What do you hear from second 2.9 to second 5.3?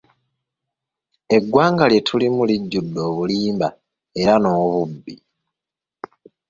obulimba era n'obubbi.